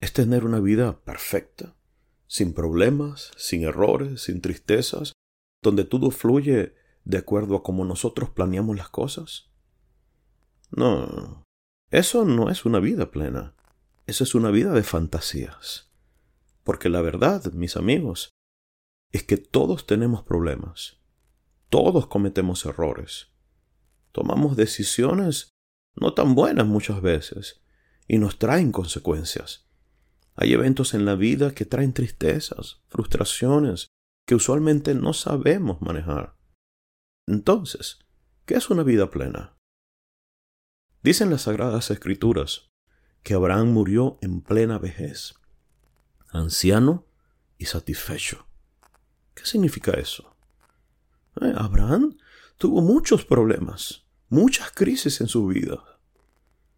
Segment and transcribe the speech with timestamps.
[0.00, 1.76] Es tener una vida perfecta,
[2.26, 5.12] sin problemas, sin errores, sin tristezas,
[5.62, 9.50] donde todo fluye de acuerdo a como nosotros planeamos las cosas.
[10.70, 11.44] No,
[11.90, 13.54] eso no es una vida plena.
[14.06, 15.90] Eso es una vida de fantasías.
[16.64, 18.30] Porque la verdad, mis amigos,
[19.12, 21.00] es que todos tenemos problemas.
[21.68, 23.28] Todos cometemos errores.
[24.12, 25.50] Tomamos decisiones
[25.96, 27.62] no tan buenas muchas veces
[28.06, 29.69] y nos traen consecuencias.
[30.40, 33.88] Hay eventos en la vida que traen tristezas, frustraciones,
[34.26, 36.34] que usualmente no sabemos manejar.
[37.26, 37.98] Entonces,
[38.46, 39.58] ¿qué es una vida plena?
[41.02, 42.70] Dicen las Sagradas Escrituras
[43.22, 45.34] que Abraham murió en plena vejez,
[46.30, 47.06] anciano
[47.58, 48.46] y satisfecho.
[49.34, 50.34] ¿Qué significa eso?
[51.42, 52.16] Eh, Abraham
[52.56, 56.00] tuvo muchos problemas, muchas crisis en su vida.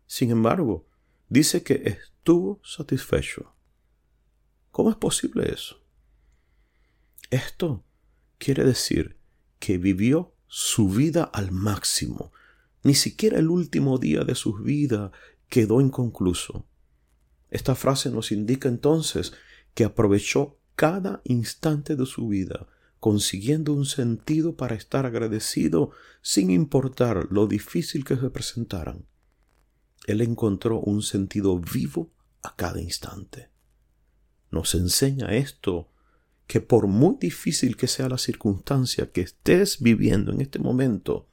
[0.06, 0.89] Sin embargo,
[1.29, 3.52] dice que estuvo satisfecho.
[4.73, 5.83] ¿Cómo es posible eso?
[7.31, 7.84] Esto
[8.39, 9.19] quiere decir
[9.59, 12.33] que vivió su vida al máximo.
[12.83, 15.12] Ni siquiera el último día de su vida
[15.48, 16.67] quedó inconcluso.
[17.51, 19.34] Esta frase nos indica entonces
[19.75, 22.67] que aprovechó cada instante de su vida,
[22.98, 25.91] consiguiendo un sentido para estar agradecido
[26.23, 29.05] sin importar lo difícil que se presentaran.
[30.07, 32.11] Él encontró un sentido vivo
[32.42, 33.52] a cada instante.
[34.53, 35.89] Nos enseña esto
[36.47, 41.27] que por muy difícil que sea la circunstancia que estés viviendo en este momento,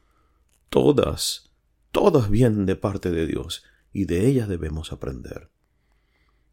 [0.69, 1.51] todas,
[1.91, 5.49] todas vienen de parte de Dios y de ellas debemos aprender.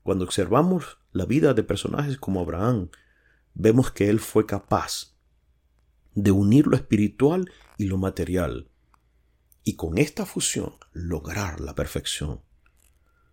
[0.02, 2.90] Cuando observamos la vida de personajes como Abraham,
[3.54, 5.14] vemos que él fue capaz
[6.16, 7.48] de unir lo espiritual
[7.78, 8.68] y lo material,
[9.62, 12.40] y con esta fusión lograr la perfección.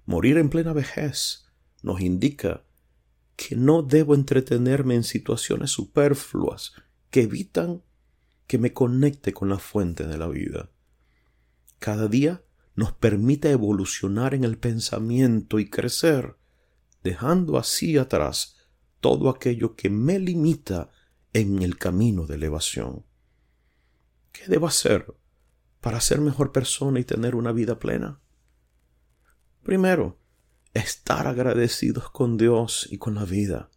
[0.05, 1.45] Morir en plena vejez
[1.81, 2.63] nos indica
[3.35, 6.73] que no debo entretenerme en situaciones superfluas
[7.09, 7.83] que evitan
[8.47, 10.69] que me conecte con la fuente de la vida.
[11.79, 12.43] Cada día
[12.75, 16.37] nos permite evolucionar en el pensamiento y crecer,
[17.03, 18.55] dejando así atrás
[18.99, 20.89] todo aquello que me limita
[21.33, 23.05] en el camino de elevación.
[24.31, 25.13] ¿Qué debo hacer
[25.81, 28.21] para ser mejor persona y tener una vida plena?
[29.63, 30.17] Primero,
[30.73, 33.69] estar agradecidos con Dios y con la vida.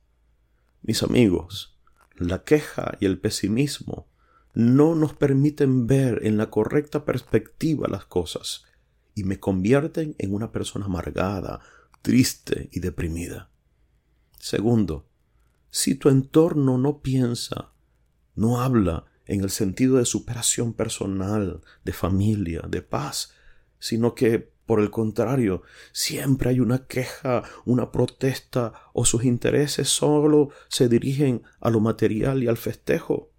[0.83, 1.79] Mis amigos,
[2.15, 4.09] la queja y el pesimismo
[4.55, 8.65] no nos permiten ver en la correcta perspectiva las cosas
[9.15, 11.61] y me convierten en una persona amargada,
[12.03, 13.51] triste y deprimida.
[14.39, 15.07] Segundo,
[15.71, 17.73] si tu entorno no piensa,
[18.35, 23.33] no habla en el sentido de superación personal, de familia, de paz,
[23.79, 25.63] sino que, por el contrario,
[25.93, 32.43] siempre hay una queja, una protesta o sus intereses solo se dirigen a lo material
[32.43, 33.31] y al festejo.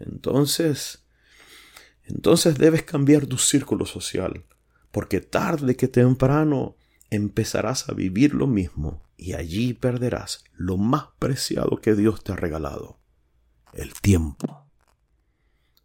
[0.00, 1.04] Entonces,
[2.02, 4.44] entonces debes cambiar tu círculo social,
[4.90, 6.76] porque tarde que temprano
[7.10, 12.36] empezarás a vivir lo mismo y allí perderás lo más preciado que Dios te ha
[12.36, 12.98] regalado,
[13.72, 14.66] el tiempo.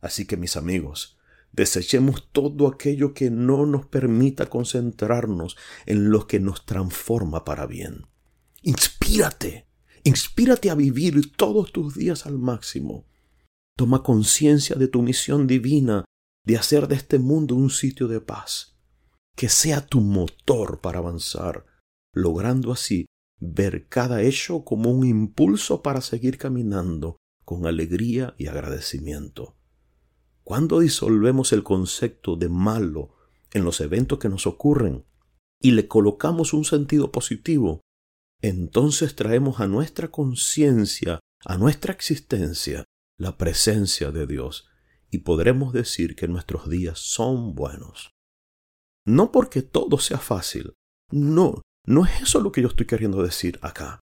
[0.02, 1.19] Así que mis amigos,
[1.52, 8.06] desechemos todo aquello que no nos permita concentrarnos en lo que nos transforma para bien.
[8.62, 9.68] Inspírate,
[10.04, 13.06] inspírate a vivir todos tus días al máximo.
[13.78, 16.06] Toma conciencia de tu misión divina
[16.46, 18.78] de hacer de este mundo un sitio de paz,
[19.36, 21.66] que sea tu motor para avanzar,
[22.14, 23.06] logrando así
[23.40, 29.59] ver cada hecho como un impulso para seguir caminando con alegría y agradecimiento.
[30.50, 33.16] Cuando disolvemos el concepto de malo
[33.52, 35.06] en los eventos que nos ocurren
[35.62, 37.82] y le colocamos un sentido positivo,
[38.42, 42.84] entonces traemos a nuestra conciencia, a nuestra existencia,
[43.20, 44.68] la presencia de Dios
[45.12, 48.10] y podremos decir que nuestros días son buenos.
[49.06, 50.74] No porque todo sea fácil,
[51.12, 54.00] no, no es eso lo que yo estoy queriendo decir acá,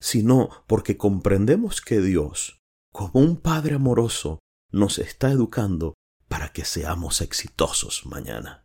[0.00, 2.58] sino porque comprendemos que Dios,
[2.92, 4.40] como un Padre amoroso,
[4.72, 5.94] nos está educando
[6.28, 8.64] para que seamos exitosos mañana.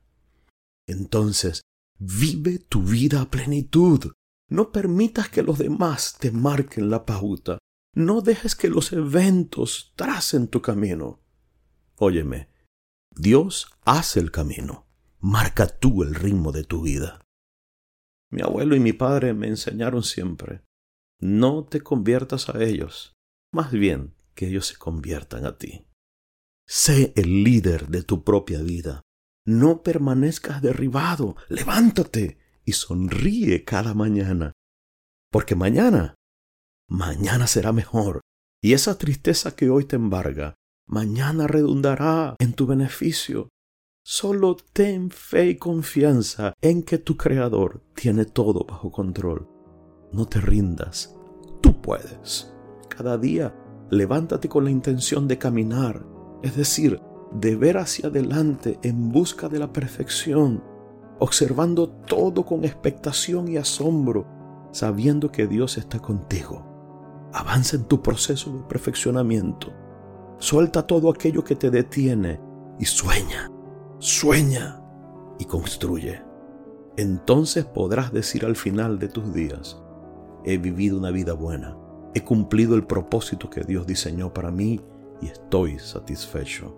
[0.88, 1.62] Entonces,
[2.00, 4.12] Vive tu vida a plenitud.
[4.50, 7.58] No permitas que los demás te marquen la pauta.
[7.96, 11.20] No dejes que los eventos tracen tu camino.
[11.96, 12.50] Óyeme,
[13.16, 14.86] Dios hace el camino.
[15.20, 17.22] Marca tú el ritmo de tu vida.
[18.32, 20.62] Mi abuelo y mi padre me enseñaron siempre,
[21.20, 23.14] no te conviertas a ellos,
[23.54, 25.88] más bien que ellos se conviertan a ti.
[26.68, 29.02] Sé el líder de tu propia vida.
[29.46, 34.52] No permanezcas derribado, levántate y sonríe cada mañana.
[35.32, 36.16] Porque mañana,
[36.90, 38.20] mañana será mejor.
[38.62, 40.56] Y esa tristeza que hoy te embarga,
[40.86, 43.48] mañana redundará en tu beneficio.
[44.04, 49.48] Solo ten fe y confianza en que tu Creador tiene todo bajo control.
[50.12, 51.16] No te rindas,
[51.62, 52.54] tú puedes.
[52.90, 53.56] Cada día
[53.90, 57.02] levántate con la intención de caminar, es decir,
[57.32, 60.64] de ver hacia adelante en busca de la perfección,
[61.20, 64.26] observando todo con expectación y asombro,
[64.72, 66.66] sabiendo que Dios está contigo.
[67.34, 69.74] Avanza en tu proceso de perfeccionamiento.
[70.38, 72.40] Suelta todo aquello que te detiene
[72.80, 73.52] y sueña
[74.00, 74.80] sueña
[75.40, 76.22] y construye.
[76.98, 79.82] Entonces podrás decir al final de tus días,
[80.46, 81.78] he vivido una vida buena,
[82.14, 84.82] he cumplido el propósito que Dios diseñó para mí
[85.22, 86.76] y estoy satisfecho.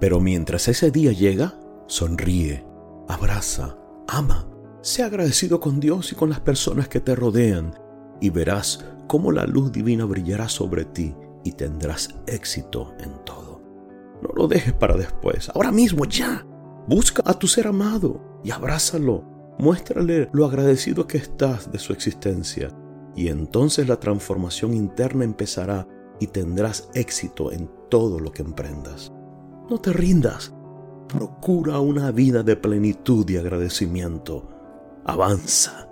[0.00, 2.64] Pero mientras ese día llega, sonríe,
[3.08, 3.78] abraza,
[4.08, 4.48] ama,
[4.82, 7.74] sea agradecido con Dios y con las personas que te rodean
[8.20, 11.14] y verás cómo la luz divina brillará sobre ti
[11.44, 13.62] y tendrás éxito en todo.
[14.22, 16.46] No lo dejes para después, ahora mismo, ya.
[16.88, 19.24] Busca a tu ser amado y abrázalo.
[19.58, 22.70] Muéstrale lo agradecido que estás de su existencia.
[23.14, 25.86] Y entonces la transformación interna empezará
[26.20, 29.12] y tendrás éxito en todo lo que emprendas.
[29.70, 30.52] No te rindas.
[31.08, 34.48] Procura una vida de plenitud y agradecimiento.
[35.04, 35.88] Avanza.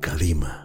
[0.00, 0.59] Kalima.